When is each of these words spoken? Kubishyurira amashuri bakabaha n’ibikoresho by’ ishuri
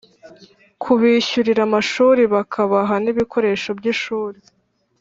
Kubishyurira 0.81 1.61
amashuri 1.67 2.21
bakabaha 2.33 2.95
n’ibikoresho 3.03 3.69
by’ 3.79 3.85
ishuri 3.93 4.39